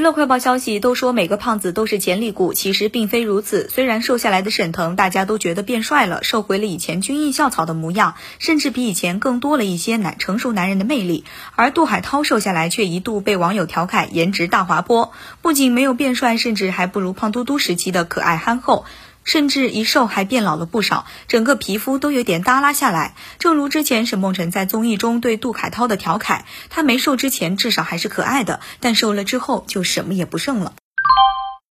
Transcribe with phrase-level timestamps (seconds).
[0.00, 3.68] 娱乐快报消息都说每个胖子都是潜力股，其实并非如此。
[3.68, 11.26] 虽然瘦下来的沈腾，大家都觉得变帅了，瘦回了以前军艺校草的模样，甚至比以前更多了一些男成熟男人的魅力。
[11.54, 18.86] 而杜海涛瘦下来，却一度被网友调侃颜值大滑坡，不仅没有变帅，甚至还不如胖嘟嘟时期的可爱憨厚。
[19.30, 23.14] 甚至一瘦还变老了不少，整个皮肤都有点耷拉下来。
[23.38, 30.72] 正如之前沈梦辰在综艺中对杜海涛的调侃，他没瘦之前至少还是可爱的，但瘦了之后就什么也不剩了。